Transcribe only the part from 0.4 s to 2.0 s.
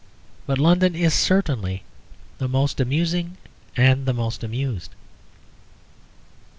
But London is certainly